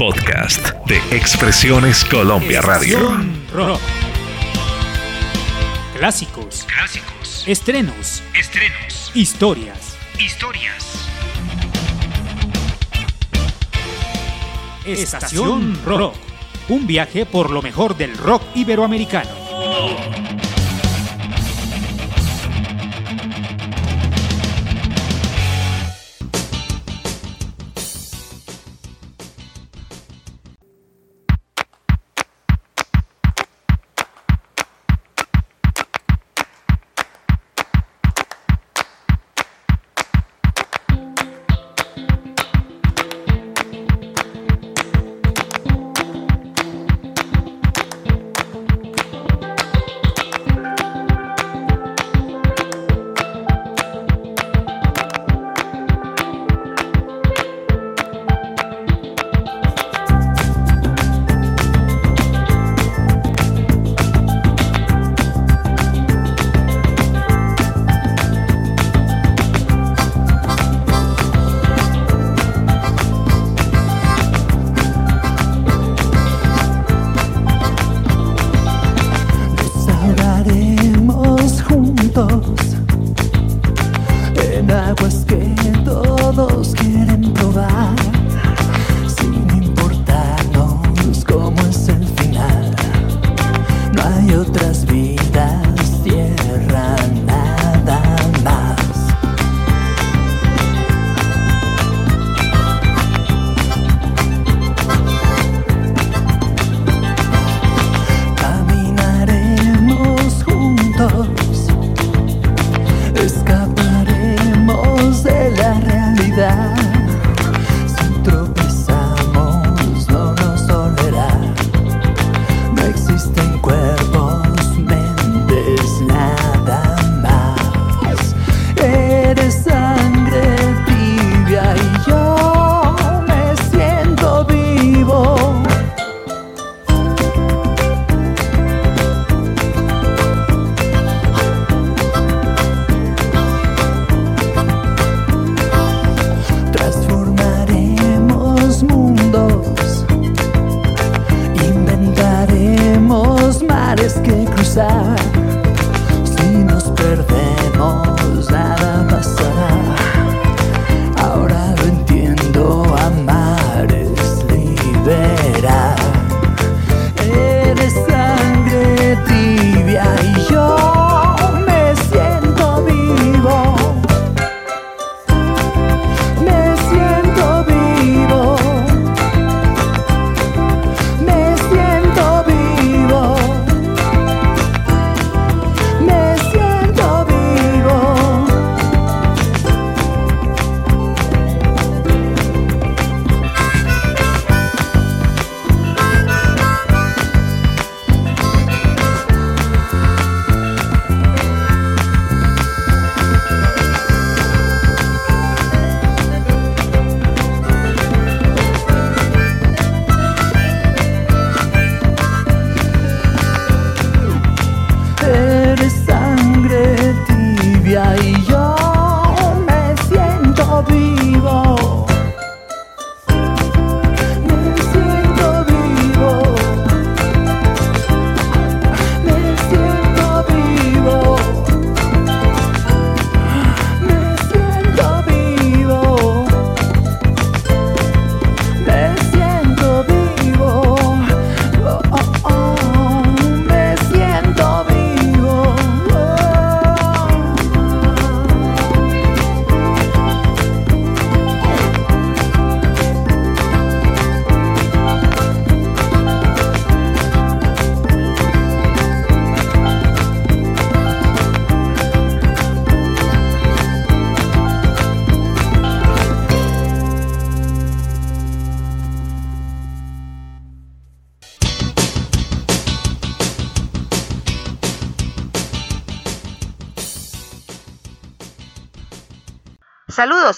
Podcast 0.00 0.74
de 0.86 0.98
Expresiones 1.10 2.04
Colombia 2.04 2.60
Radio. 2.60 2.98
Estación 2.98 3.46
Rock. 3.52 3.80
Clásicos, 5.96 6.64
Clásicos, 6.72 7.42
estrenos, 7.48 8.22
estrenos, 8.32 9.10
historias. 9.16 9.96
historias. 10.20 11.08
Estación 14.86 15.76
Rock. 15.84 16.14
Un 16.68 16.86
viaje 16.86 17.26
por 17.26 17.50
lo 17.50 17.60
mejor 17.60 17.96
del 17.96 18.16
rock 18.16 18.44
iberoamericano. 18.54 20.37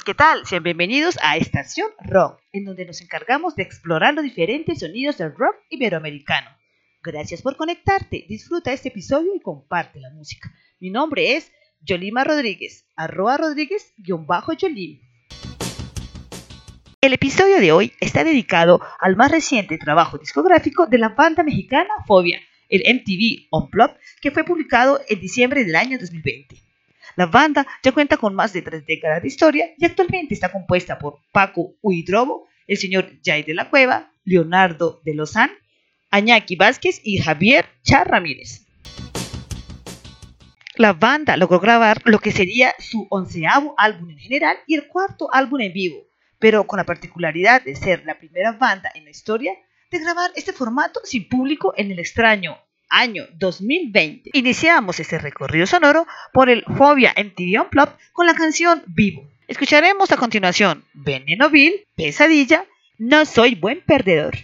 amigos, 0.01 0.05
¿qué 0.05 0.15
tal? 0.15 0.47
Sean 0.47 0.63
bienvenidos 0.63 1.19
a 1.23 1.37
Estación 1.37 1.89
Rock, 2.01 2.41
en 2.53 2.65
donde 2.65 2.87
nos 2.87 3.01
encargamos 3.01 3.55
de 3.57 3.63
explorar 3.63 4.15
los 4.15 4.25
diferentes 4.25 4.79
sonidos 4.79 5.19
del 5.19 5.35
rock 5.35 5.57
iberoamericano. 5.69 6.49
Gracias 7.03 7.43
por 7.43 7.57
conectarte, 7.57 8.25
disfruta 8.29 8.73
este 8.73 8.89
episodio 8.89 9.35
y 9.35 9.41
comparte 9.41 10.01
la 10.01 10.11
música. 10.11 10.51
Mi 10.79 10.91
nombre 10.91 11.37
es 11.37 11.53
Yolima 11.81 12.25
Rodríguez, 12.25 12.87
arroba 12.97 13.37
Rodríguez-Yolim. 13.37 15.01
El 17.01 17.13
episodio 17.13 17.61
de 17.61 17.73
hoy 17.73 17.93
está 18.01 18.25
dedicado 18.25 18.81
al 19.01 19.17
más 19.17 19.31
reciente 19.31 19.77
trabajo 19.77 20.19
discográfico 20.19 20.87
de 20.87 20.99
la 20.99 21.11
banda 21.11 21.43
mexicana 21.43 21.91
Fobia, 22.07 22.41
el 22.69 22.83
MTV 22.95 23.49
Unplugged, 23.51 23.97
que 24.21 24.31
fue 24.31 24.45
publicado 24.45 25.01
en 25.09 25.21
diciembre 25.21 25.65
del 25.65 25.77
año 25.77 25.99
2020. 25.99 26.70
La 27.17 27.27
banda 27.27 27.67
ya 27.83 27.93
cuenta 27.93 28.17
con 28.17 28.35
más 28.35 28.53
de 28.53 28.63
tres 28.63 28.87
décadas 28.87 29.23
de 29.23 29.29
historia 29.29 29.71
y 29.77 29.85
actualmente 29.85 30.35
está 30.35 30.51
compuesta 30.51 30.99
por 30.99 31.21
Paco 31.33 31.75
Huidrobo, 31.83 32.49
el 32.67 32.77
señor 32.77 33.11
Jay 33.25 33.43
de 33.43 33.55
la 33.55 33.69
Cueva, 33.69 34.13
Leonardo 34.25 35.01
de 35.05 35.15
Lozán, 35.15 35.51
Añaki 36.11 36.57
Vázquez 36.57 37.01
y 37.05 37.19
Javier 37.19 37.67
Char 37.83 38.09
Ramírez. 38.09 38.67
La 40.77 40.93
banda 40.93 41.37
logró 41.37 41.61
grabar 41.61 42.01
lo 42.05 42.21
que 42.21 42.33
sería 42.33 42.75
su 42.79 43.07
onceavo 43.11 43.75
álbum 43.77 44.11
en 44.11 44.19
general 44.19 44.57
y 44.67 44.77
el 44.77 44.87
cuarto 44.87 45.29
álbum 45.33 45.61
en 45.61 45.73
vivo, 45.73 46.07
pero 46.39 46.67
con 46.67 46.79
la 46.79 46.85
particularidad 46.85 47.63
de 47.63 47.77
ser 47.77 48.05
la 48.07 48.19
primera 48.19 48.53
banda 48.53 48.91
en 48.95 49.05
la 49.05 49.11
historia 49.11 49.53
de 49.91 49.99
grabar 49.99 50.31
este 50.37 50.53
formato 50.53 51.01
sin 51.05 51.29
público 51.29 51.75
en 51.77 51.91
el 51.91 51.99
extraño 51.99 52.57
año 52.91 53.27
2020. 53.39 54.31
Iniciamos 54.35 55.01
este 55.01 55.19
recorrido 55.19 55.67
sonoro 55.67 56.07
por 56.33 56.51
el 56.51 56.65
Fobia 56.77 57.15
MTV 57.17 57.63
Unplugged 57.63 57.95
con 58.13 58.27
la 58.27 58.35
canción 58.35 58.83
Vivo. 58.87 59.31
Escucharemos 59.49 60.13
a 60.13 60.17
continuación 60.17 60.85
Veneno 60.93 61.49
Bill, 61.51 61.87
Pesadilla, 61.97 62.67
No 62.99 63.25
soy 63.25 63.55
buen 63.55 63.81
perdedor. 63.81 64.37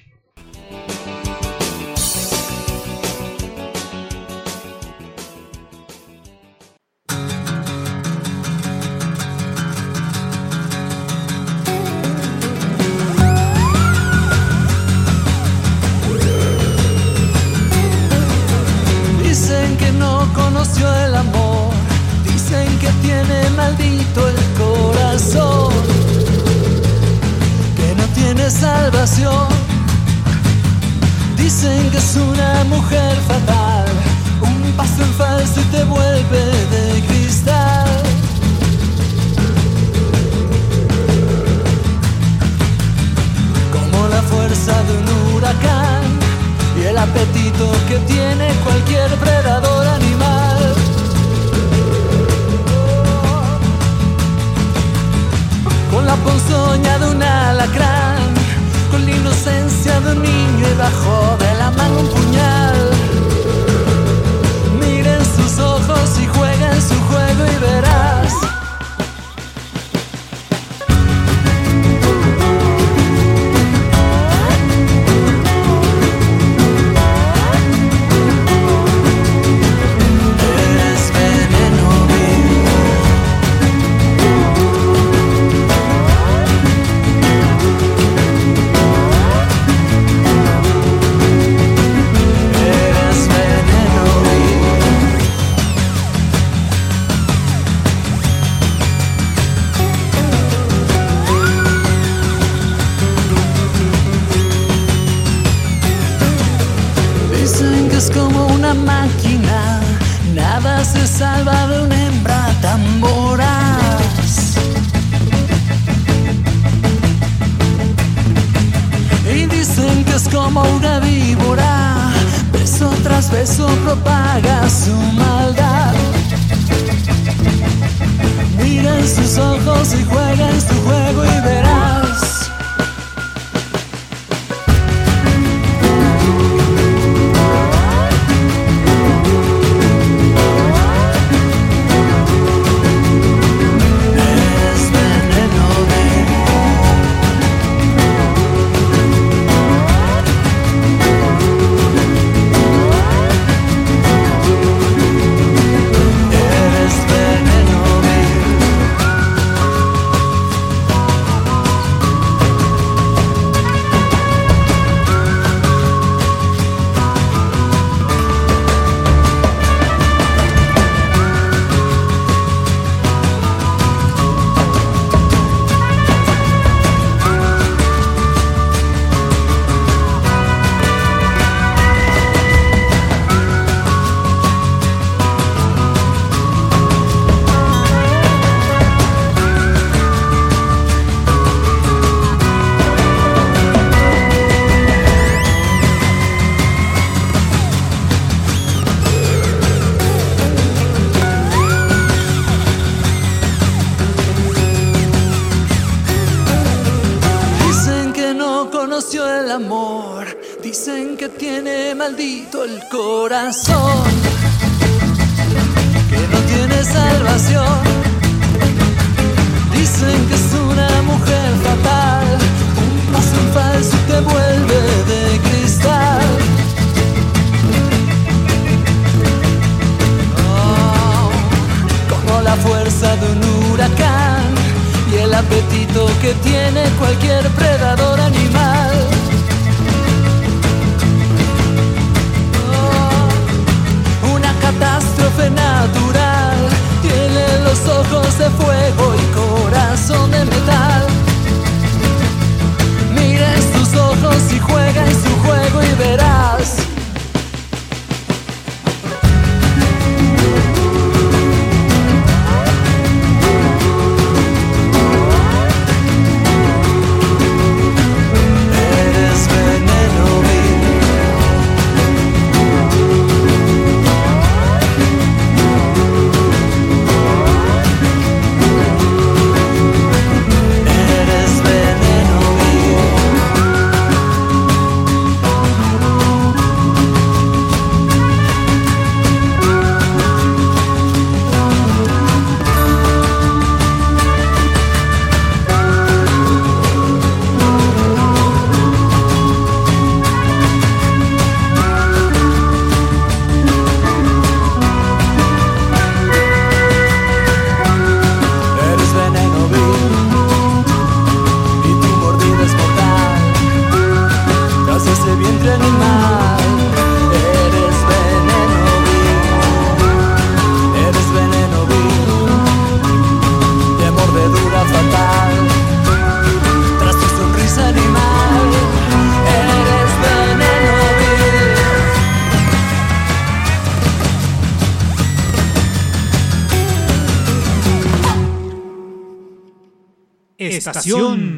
Estación 340.98 341.55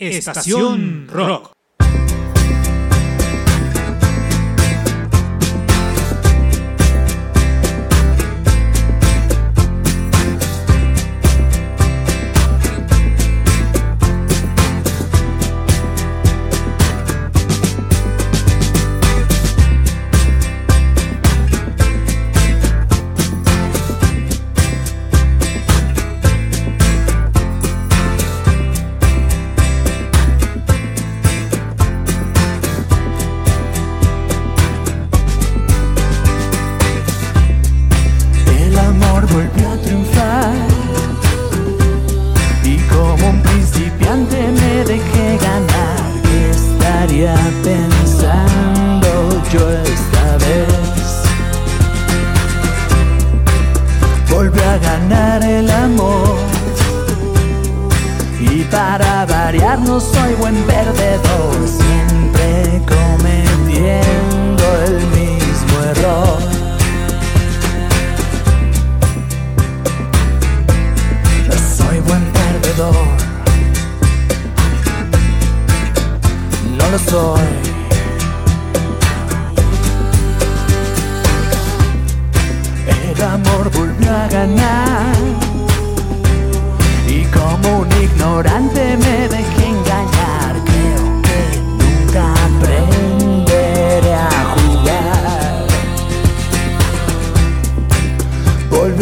Estación 0.00 1.06
Rock. 1.08 1.52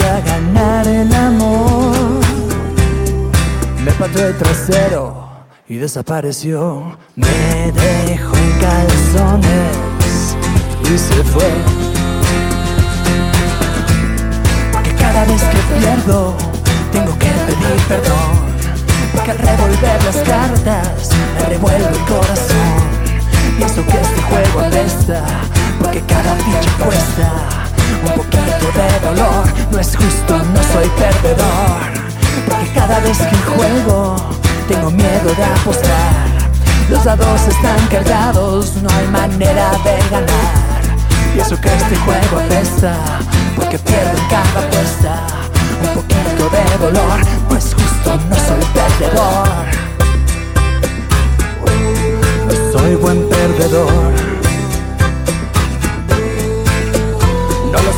A 0.01 0.21
ganar 0.21 0.87
el 0.87 1.13
amor. 1.13 2.21
Me 3.85 3.91
pateó 3.93 4.29
el 4.29 4.37
trasero 4.37 5.29
y 5.69 5.77
desapareció. 5.77 6.97
Me 7.17 7.73
dejó 7.73 8.37
en 8.37 8.59
calzones 8.61 10.37
y 10.85 10.99
se 10.99 11.25
fue. 11.25 11.51
Porque 14.73 14.93
cada 14.95 15.25
vez 15.25 15.43
que 15.43 15.79
pierdo 15.79 16.35
tengo 16.93 17.13
que 17.19 17.27
pedir 17.27 17.83
perdón. 17.89 18.49
Porque 19.13 19.31
al 19.33 19.39
revolver 19.39 20.05
las 20.05 20.17
cartas 20.17 21.11
me 21.41 21.49
revuelve 21.49 21.89
el 21.89 22.05
corazón. 22.05 22.99
Pienso 23.57 23.85
que 23.85 24.01
este 24.01 24.23
juego 24.23 24.61
apesta, 24.61 25.25
porque 25.81 26.01
cada 26.03 26.35
ficha 26.37 26.85
cuesta 26.85 27.68
un 28.05 28.13
poquito 28.17 28.67
de 28.79 29.07
dolor. 29.07 29.45
No 29.71 29.79
es 29.79 29.97
justo, 29.97 30.39
no 30.39 30.63
soy 30.73 30.89
perdedor. 30.99 31.81
Porque 32.47 32.73
cada 32.75 33.01
vez 33.01 33.19
que 33.19 33.37
juego 33.37 34.17
tengo 34.69 34.91
miedo 34.91 35.35
de 35.37 35.45
apostar. 35.45 36.49
Los 36.91 37.05
dados 37.05 37.41
están 37.49 37.87
cargados, 37.89 38.77
no 38.83 38.89
hay 38.91 39.07
manera 39.09 39.71
de 39.85 40.11
ganar. 40.11 40.83
Pienso 41.35 41.61
que 41.61 41.69
este 41.69 41.97
juego 41.97 42.41
apesta, 42.41 42.97
porque 43.55 43.79
pierdo 43.79 44.17
en 44.19 44.29
cada 44.29 44.67
apuesta 44.67 45.27
un 45.83 45.95
poquito 45.95 46.49
de 46.51 46.87
dolor. 46.87 47.21
No 47.51 47.57
es 47.57 47.75
justo, 47.75 48.19
no 48.29 48.37
soy 48.37 48.65
perdedor. 48.75 49.49
No 52.47 52.79
soy 52.79 52.95
buen 52.97 53.29
perdedor. 53.29 54.38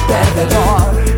perdedor. 0.00 1.11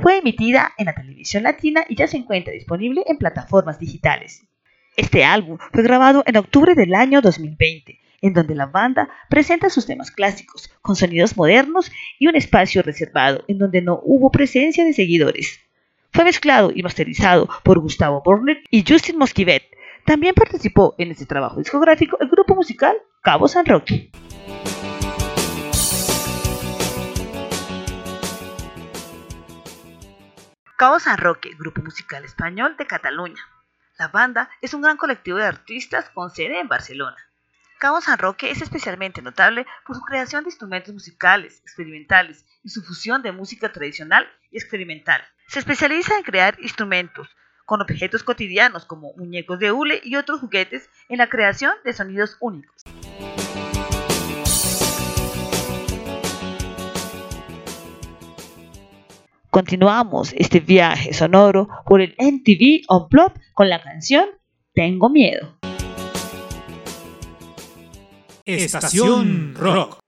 Fue 0.00 0.18
emitida 0.18 0.72
en 0.78 0.86
la 0.86 0.94
televisión 0.94 1.44
latina 1.44 1.84
y 1.88 1.96
ya 1.96 2.06
se 2.06 2.16
encuentra 2.16 2.52
disponible 2.52 3.04
en 3.06 3.18
plataformas 3.18 3.78
digitales. 3.78 4.44
Este 4.96 5.24
álbum 5.24 5.58
fue 5.72 5.82
grabado 5.82 6.22
en 6.26 6.36
octubre 6.36 6.74
del 6.74 6.94
año 6.94 7.22
2020, 7.22 7.98
en 8.20 8.32
donde 8.34 8.54
la 8.54 8.66
banda 8.66 9.08
presenta 9.28 9.70
sus 9.70 9.86
temas 9.86 10.10
clásicos, 10.10 10.70
con 10.82 10.96
sonidos 10.96 11.36
modernos 11.36 11.90
y 12.18 12.26
un 12.26 12.36
espacio 12.36 12.82
reservado 12.82 13.44
en 13.48 13.58
donde 13.58 13.80
no 13.80 14.00
hubo 14.02 14.30
presencia 14.30 14.84
de 14.84 14.92
seguidores. 14.92 15.60
Fue 16.12 16.24
mezclado 16.24 16.70
y 16.74 16.82
masterizado 16.82 17.48
por 17.62 17.78
Gustavo 17.78 18.22
Borner 18.22 18.58
y 18.70 18.84
Justin 18.86 19.16
Mosquivet. 19.16 19.62
También 20.04 20.34
participó 20.34 20.94
en 20.98 21.10
este 21.10 21.26
trabajo 21.26 21.58
discográfico 21.58 22.18
el 22.20 22.28
grupo 22.28 22.54
musical 22.54 22.96
Cabo 23.22 23.48
San 23.48 23.64
Roque. 23.64 24.10
Cabo 30.82 30.98
San 30.98 31.16
Roque, 31.16 31.54
grupo 31.56 31.80
musical 31.80 32.24
español 32.24 32.74
de 32.76 32.88
Cataluña. 32.88 33.40
La 34.00 34.08
banda 34.08 34.50
es 34.60 34.74
un 34.74 34.82
gran 34.82 34.96
colectivo 34.96 35.38
de 35.38 35.44
artistas 35.44 36.10
con 36.10 36.28
sede 36.30 36.58
en 36.58 36.66
Barcelona. 36.66 37.16
Cabo 37.78 38.00
San 38.00 38.18
Roque 38.18 38.50
es 38.50 38.62
especialmente 38.62 39.22
notable 39.22 39.64
por 39.86 39.94
su 39.94 40.02
creación 40.02 40.42
de 40.42 40.50
instrumentos 40.50 40.92
musicales 40.92 41.60
experimentales 41.60 42.44
y 42.64 42.70
su 42.70 42.82
fusión 42.82 43.22
de 43.22 43.30
música 43.30 43.70
tradicional 43.70 44.26
y 44.50 44.56
experimental. 44.56 45.22
Se 45.46 45.60
especializa 45.60 46.16
en 46.16 46.24
crear 46.24 46.58
instrumentos 46.58 47.28
con 47.64 47.80
objetos 47.80 48.24
cotidianos 48.24 48.84
como 48.84 49.12
muñecos 49.14 49.60
de 49.60 49.70
hule 49.70 50.00
y 50.02 50.16
otros 50.16 50.40
juguetes 50.40 50.90
en 51.08 51.18
la 51.18 51.28
creación 51.28 51.74
de 51.84 51.92
sonidos 51.92 52.36
únicos. 52.40 52.82
Continuamos 59.52 60.32
este 60.38 60.60
viaje 60.60 61.12
sonoro 61.12 61.68
por 61.84 62.00
el 62.00 62.14
MTV 62.18 62.86
Unplugged 62.88 63.38
con 63.52 63.68
la 63.68 63.82
canción 63.82 64.24
Tengo 64.72 65.10
Miedo. 65.10 65.58
Estación 68.46 69.54
Rock. 69.54 70.01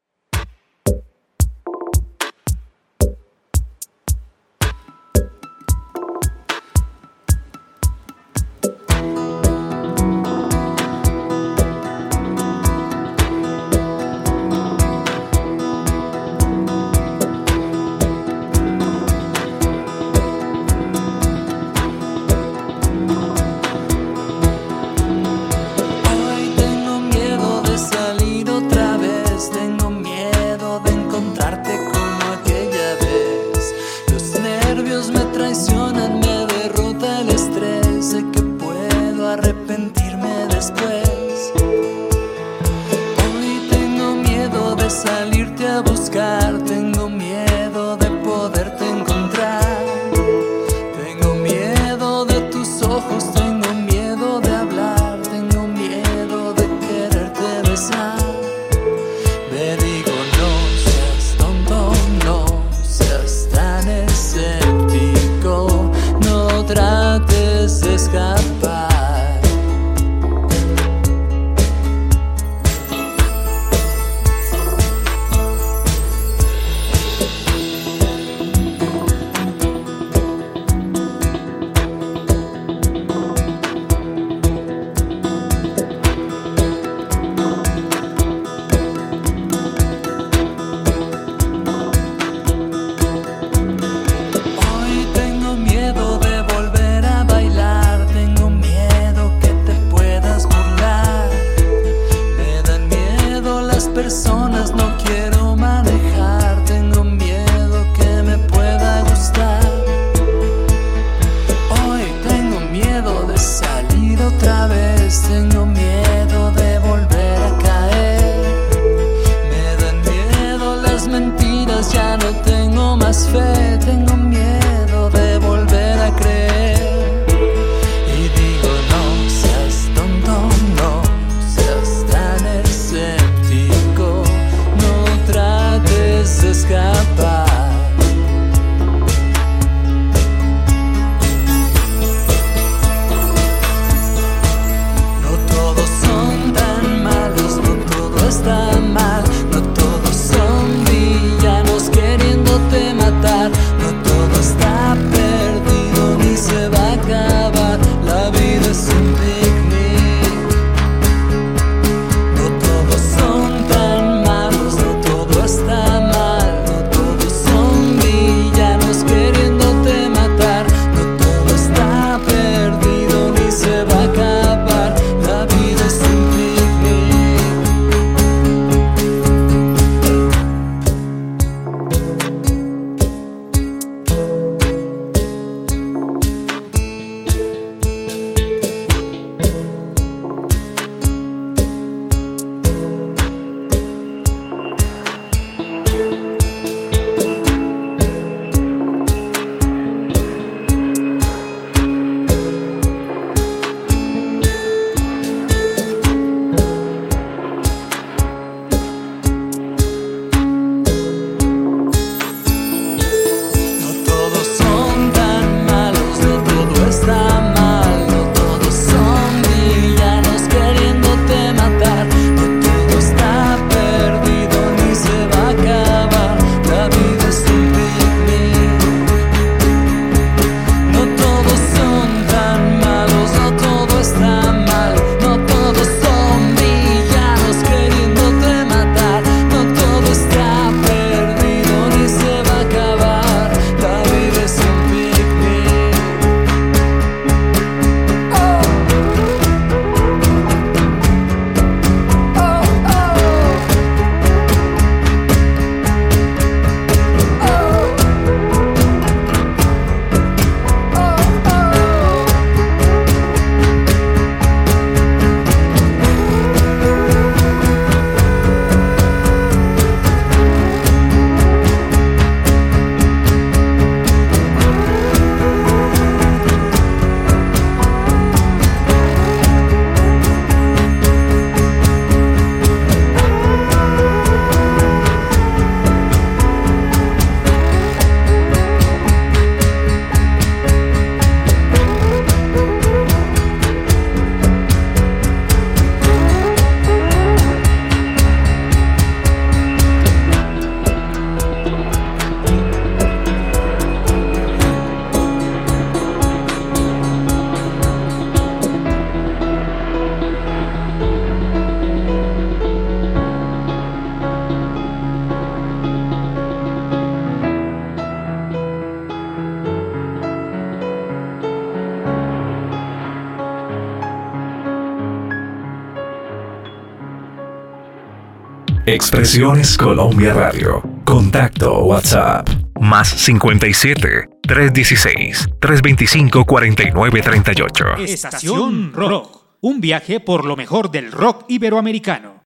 Expresiones 329.14 329.78
Colombia 329.78 330.34
Radio. 330.34 330.82
Contacto 331.04 331.84
WhatsApp. 331.84 332.48
Más 332.80 333.08
57 333.08 334.28
316 334.42 335.50
325 335.60 336.44
4938. 336.44 337.84
Estación 338.12 338.92
Rock. 338.92 339.44
Un 339.60 339.80
viaje 339.80 340.18
por 340.18 340.44
lo 340.44 340.56
mejor 340.56 340.90
del 340.90 341.12
rock 341.12 341.44
iberoamericano. 341.46 342.42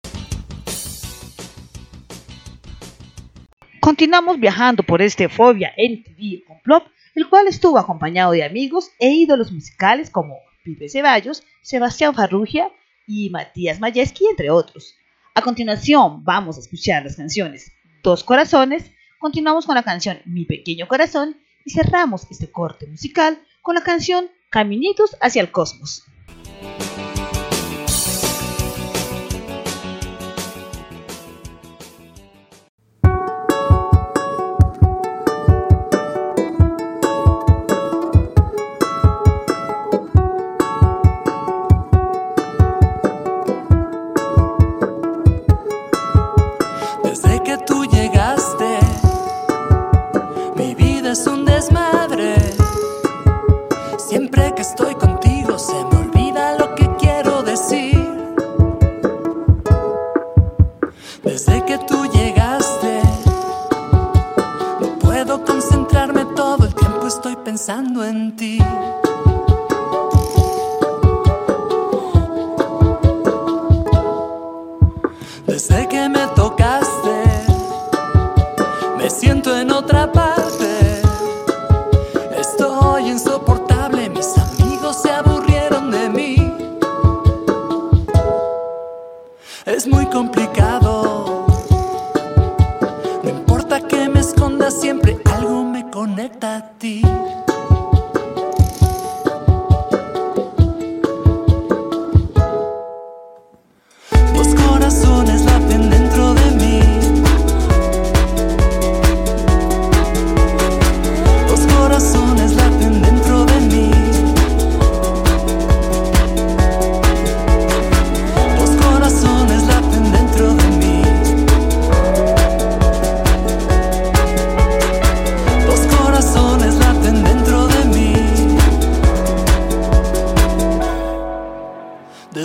Continuamos 3.80 4.38
viajando 4.38 4.82
por 4.82 5.00
este 5.00 5.30
Fobia 5.30 5.72
MTV 5.78 6.44
Complot, 6.46 6.84
el 7.14 7.30
cual 7.30 7.46
estuvo 7.46 7.78
acompañado 7.78 8.32
de 8.32 8.44
amigos 8.44 8.90
e 8.98 9.08
ídolos 9.08 9.50
musicales 9.52 10.10
como 10.10 10.36
Pipe 10.64 10.90
Ceballos, 10.90 11.42
Sebastián 11.62 12.14
Farrugia 12.14 12.70
y 13.06 13.30
Matías 13.30 13.80
Mayeski, 13.80 14.26
entre 14.26 14.50
otros. 14.50 14.97
A 15.38 15.42
continuación, 15.42 16.24
vamos 16.24 16.56
a 16.56 16.60
escuchar 16.60 17.04
las 17.04 17.14
canciones 17.14 17.70
Dos 18.02 18.24
Corazones, 18.24 18.90
continuamos 19.20 19.66
con 19.66 19.76
la 19.76 19.84
canción 19.84 20.18
Mi 20.24 20.44
Pequeño 20.44 20.88
Corazón 20.88 21.36
y 21.64 21.70
cerramos 21.70 22.26
este 22.28 22.50
corte 22.50 22.88
musical 22.88 23.38
con 23.62 23.76
la 23.76 23.82
canción 23.82 24.28
Caminitos 24.50 25.16
hacia 25.20 25.40
el 25.40 25.52
Cosmos. 25.52 26.02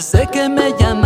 Desde 0.04 0.28
que 0.28 0.50
me 0.50 0.74
llamaste, 0.78 1.03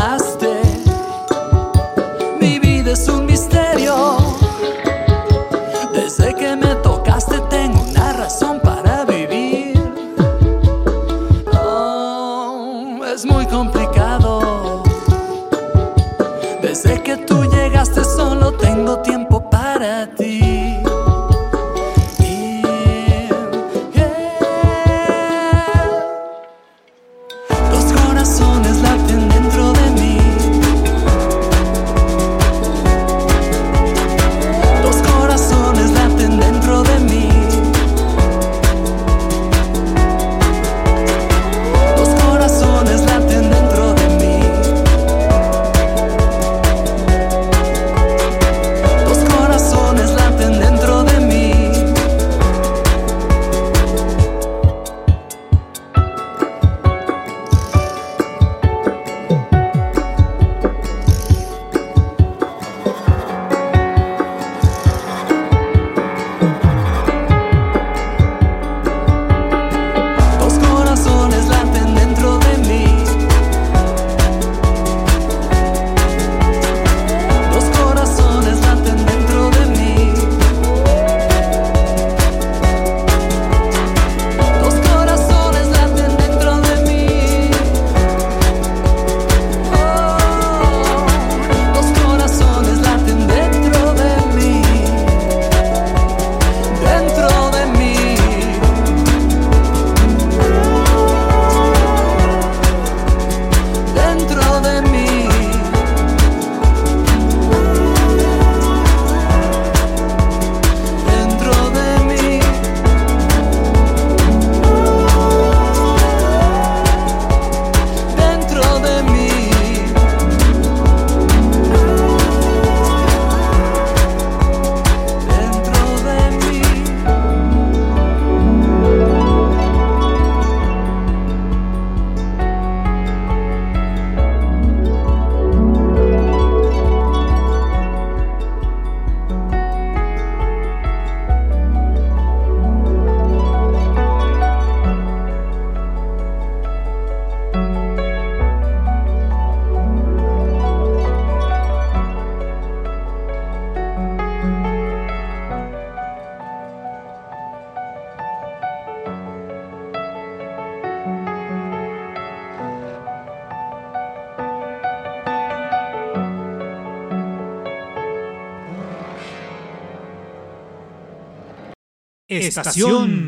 Estación 172.62 173.27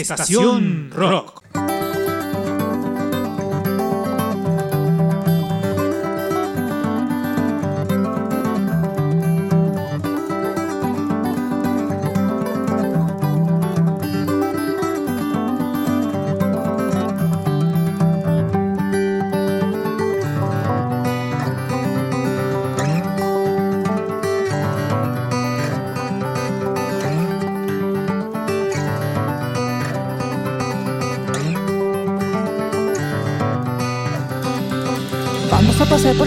Estación 0.00 0.77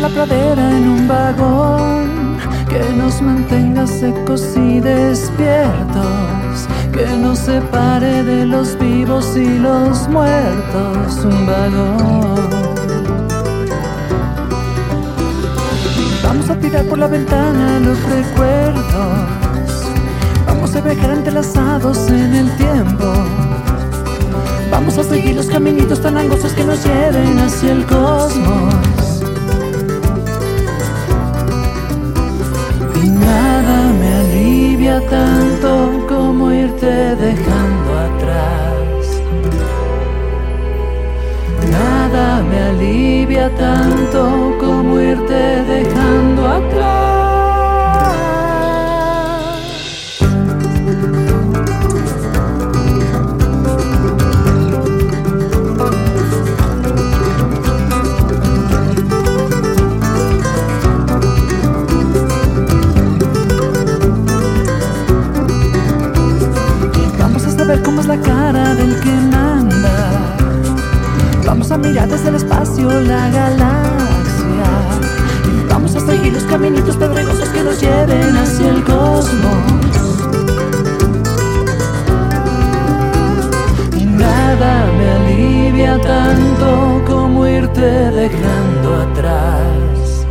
la 0.01 0.09
pradera 0.09 0.71
en 0.77 0.87
un 0.89 1.07
vagón 1.07 2.37
que 2.67 2.81
nos 2.97 3.21
mantenga 3.21 3.85
secos 3.85 4.43
y 4.57 4.79
despiertos, 4.79 6.67
que 6.91 7.05
nos 7.17 7.37
separe 7.37 8.23
de 8.23 8.47
los 8.47 8.79
vivos 8.79 9.37
y 9.37 9.59
los 9.59 10.07
muertos. 10.07 11.23
Un 11.23 11.45
vagón. 11.45 12.49
Vamos 16.23 16.49
a 16.49 16.55
tirar 16.55 16.85
por 16.85 16.97
la 16.97 17.07
ventana 17.07 17.79
los 17.79 18.01
recuerdos. 18.03 18.83
Vamos 20.47 20.75
a 20.75 20.81
viajar 20.81 21.11
entrelazados 21.11 22.09
en 22.09 22.33
el 22.33 22.49
tiempo. 22.57 23.13
Vamos 24.71 24.97
a 24.97 25.03
seguir 25.03 25.35
los 25.35 25.45
caminitos 25.45 26.01
tan 26.01 26.17
angostos 26.17 26.53
que 26.53 26.63
nos 26.63 26.83
lleven 26.83 27.37
hacia 27.37 27.73
el 27.73 27.85
cosmos. 27.85 28.80
Nada 33.09 33.93
me 33.99 34.13
alivia 34.21 35.01
tanto 35.09 36.05
como 36.07 36.51
irte 36.51 37.15
dejando 37.15 37.89
atrás. 38.07 39.21
Nada 41.71 42.43
me 42.43 42.59
alivia 42.59 43.49
tanto 43.55 44.55
como 44.59 44.99
irte 44.99 45.63
dejando 45.63 46.47
atrás. 46.47 47.10
La 68.11 68.21
cara 68.23 68.75
del 68.75 68.99
que 68.99 69.15
manda. 69.31 70.35
Vamos 71.45 71.71
a 71.71 71.77
mirar 71.77 72.09
desde 72.09 72.27
el 72.27 72.35
espacio 72.35 72.89
la 72.89 73.29
galaxia. 73.29 74.69
Y 75.49 75.71
vamos 75.71 75.95
a 75.95 76.01
seguir 76.01 76.33
los 76.33 76.43
caminitos 76.43 76.97
pedregosos 76.97 77.47
que 77.49 77.63
nos 77.63 77.79
lleven 77.79 78.35
hacia 78.35 78.69
el 78.69 78.83
cosmos. 78.83 79.63
Nada 84.23 84.73
me 84.97 85.07
alivia 85.17 85.97
tanto 86.01 87.01
como 87.07 87.47
irte 87.47 87.89
dejando 88.21 88.87
atrás. 89.05 90.25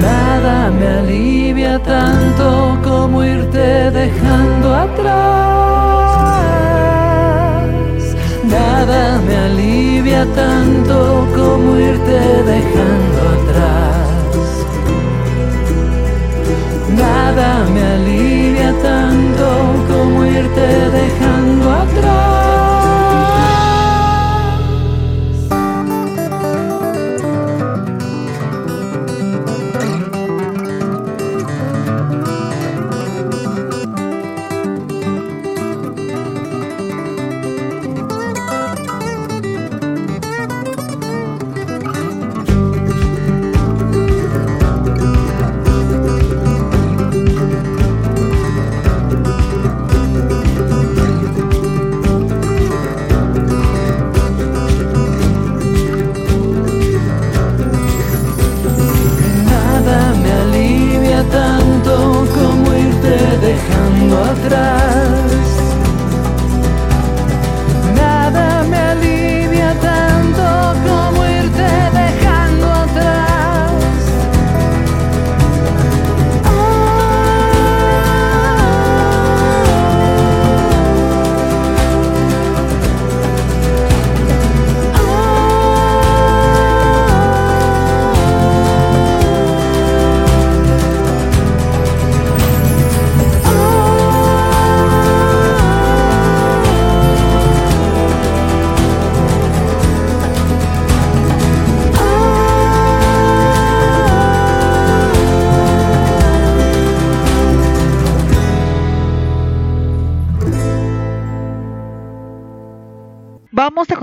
Nada 0.00 0.70
me 0.70 0.86
alivia 0.86 1.82
tanto 1.82 2.78
como 2.84 3.24
irte 3.24 3.90
dejando 3.90 4.74
atrás. 4.76 4.91
Nada 8.44 9.20
me 9.26 9.36
alivia 9.36 10.26
tanto 10.34 11.26
como 11.34 11.76
irte 11.78 12.20
dejando 12.52 13.11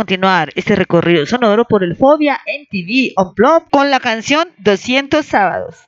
continuar 0.10 0.49
este 0.55 0.76
recorrido 0.76 1.24
sonoro 1.28 1.66
por 1.66 1.84
el 1.84 1.95
Fobia 1.95 2.39
MTV 2.47 3.14
Unplugged 3.16 3.68
con 3.70 3.91
la 3.91 3.99
canción 3.99 4.47
200 4.57 5.24
sábados. 5.24 5.88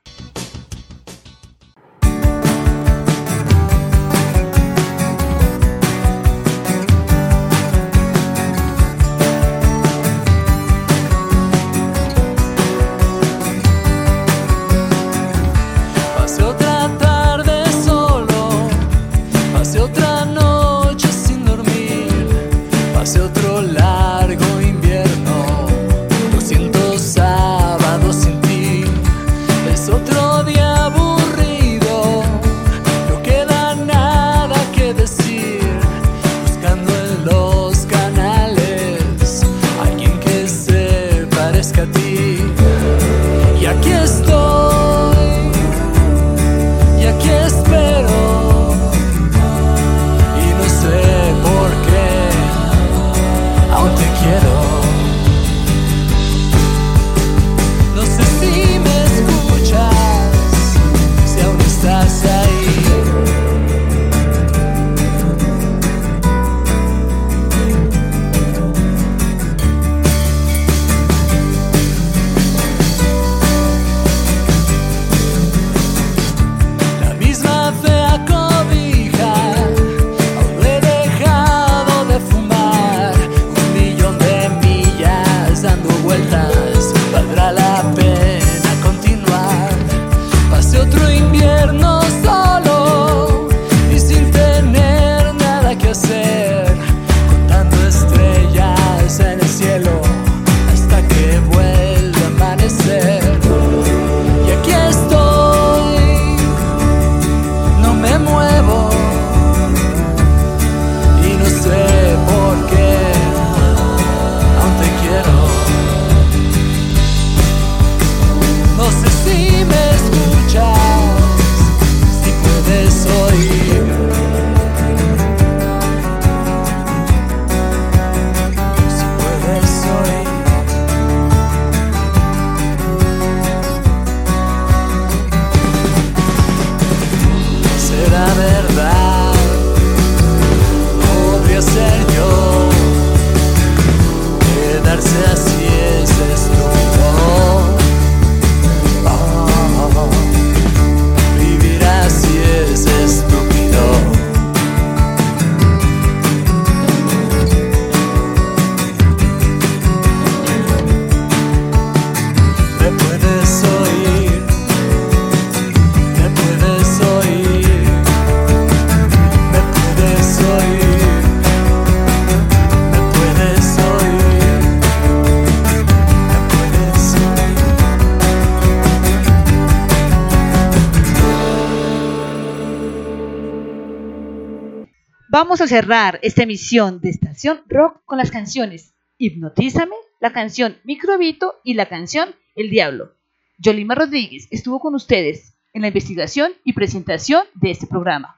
cerrar 185.71 186.19
esta 186.21 186.43
emisión 186.43 186.99
de 186.99 187.11
Estación 187.11 187.61
Rock 187.69 188.01
con 188.03 188.17
las 188.17 188.29
canciones 188.29 188.93
Hipnotízame, 189.17 189.95
la 190.19 190.33
canción 190.33 190.75
Microbito 190.83 191.61
y 191.63 191.75
la 191.75 191.85
canción 191.85 192.35
El 192.57 192.69
Diablo. 192.69 193.15
Yolima 193.57 193.95
Rodríguez 193.95 194.49
estuvo 194.51 194.81
con 194.81 194.95
ustedes 194.95 195.55
en 195.71 195.83
la 195.83 195.87
investigación 195.87 196.51
y 196.65 196.73
presentación 196.73 197.45
de 197.53 197.71
este 197.71 197.87
programa. 197.87 198.35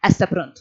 Hasta 0.00 0.28
pronto. 0.28 0.60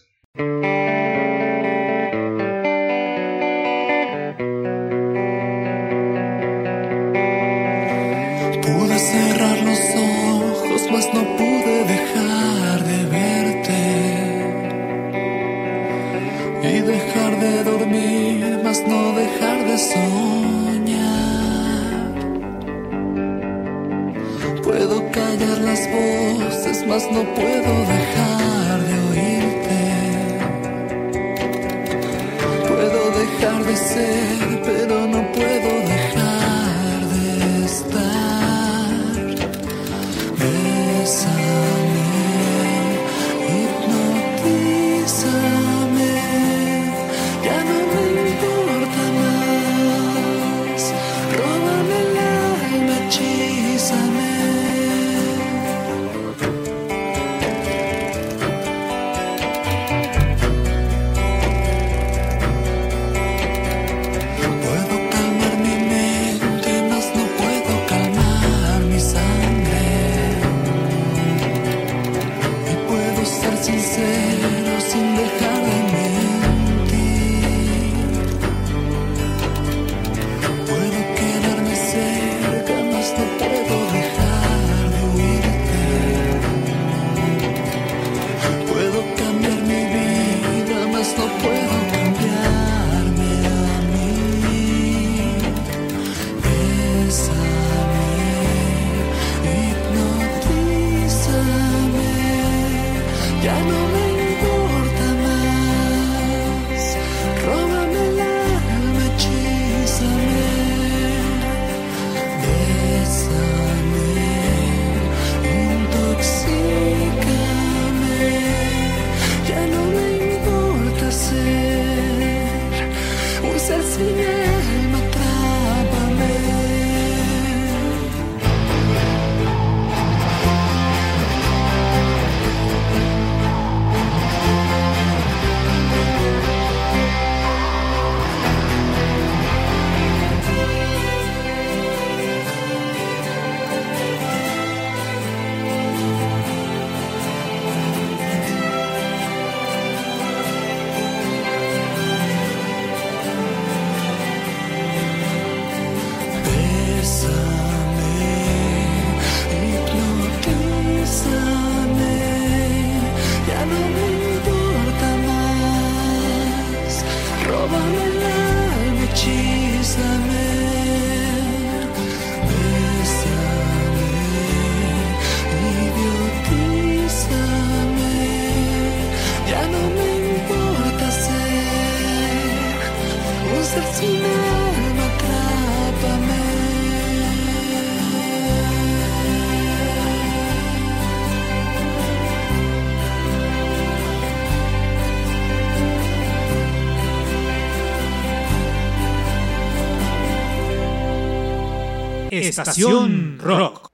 Estación 202.61 203.37
Rock. 203.41 203.91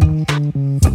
Rock. 0.00 0.85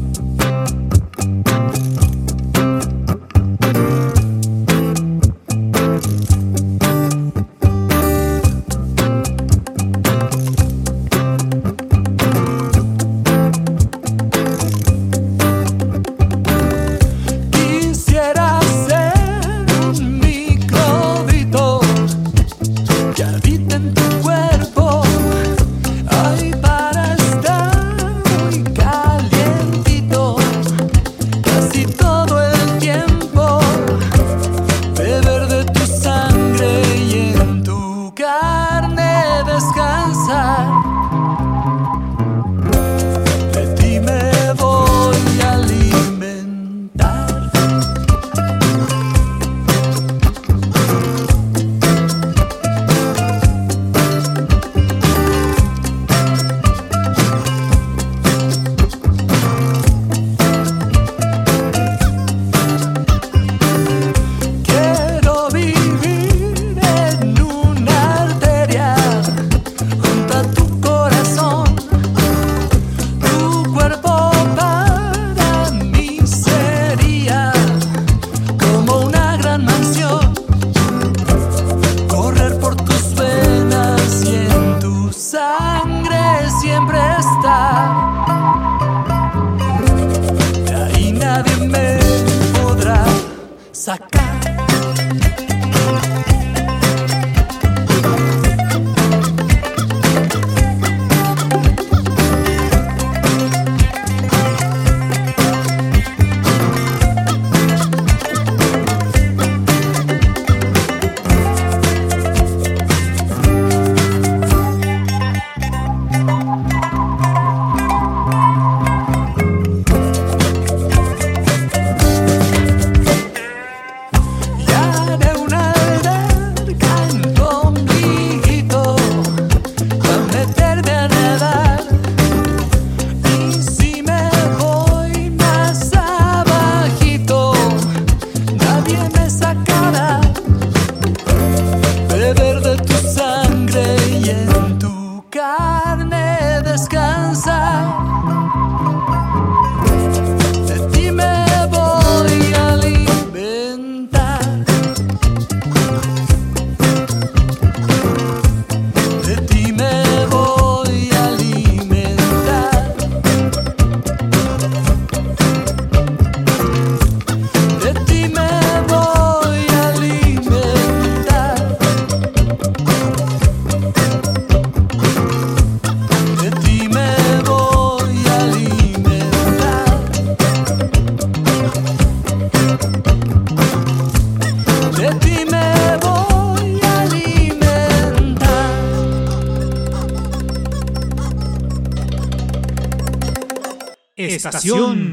Estación 194.51 195.10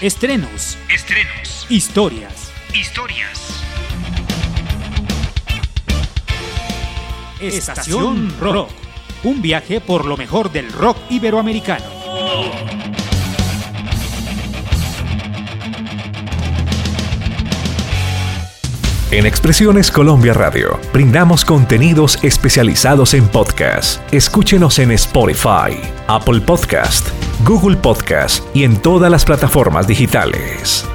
estrenos, 0.00 0.78
Estrenos. 0.92 1.66
historias. 1.68 2.50
Historias. 2.74 3.62
Estación 7.40 8.32
Rock. 8.40 8.70
Un 9.24 9.42
viaje 9.42 9.80
por 9.80 10.04
lo 10.06 10.16
mejor 10.16 10.50
del 10.52 10.72
rock 10.72 10.96
iberoamericano. 11.10 12.00
En 19.10 19.26
Expresiones 19.26 19.90
Colombia 19.90 20.32
Radio 20.32 20.78
brindamos 20.92 21.44
contenidos 21.44 22.18
especializados 22.22 23.12
en 23.14 23.26
podcast. 23.26 24.00
Escúchenos 24.14 24.78
en 24.78 24.92
Spotify, 24.92 25.76
Apple 26.06 26.40
Podcast, 26.40 27.08
Google 27.44 27.76
Podcast 27.76 28.44
y 28.54 28.64
en 28.64 28.76
todas 28.76 29.10
las 29.10 29.24
plataformas 29.24 29.86
digitales. 29.86 30.89